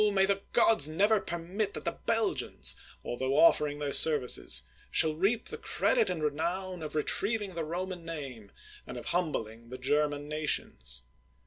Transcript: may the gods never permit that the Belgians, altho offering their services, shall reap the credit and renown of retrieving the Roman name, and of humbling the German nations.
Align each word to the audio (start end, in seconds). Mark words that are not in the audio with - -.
may 0.13 0.25
the 0.25 0.41
gods 0.51 0.87
never 0.87 1.19
permit 1.19 1.75
that 1.75 1.85
the 1.85 1.91
Belgians, 1.91 2.75
altho 3.05 3.35
offering 3.37 3.77
their 3.77 3.93
services, 3.93 4.63
shall 4.89 5.13
reap 5.13 5.49
the 5.49 5.59
credit 5.59 6.09
and 6.09 6.23
renown 6.23 6.81
of 6.81 6.95
retrieving 6.95 7.53
the 7.53 7.63
Roman 7.63 8.03
name, 8.03 8.51
and 8.87 8.97
of 8.97 9.05
humbling 9.09 9.69
the 9.69 9.77
German 9.77 10.27
nations. 10.27 11.03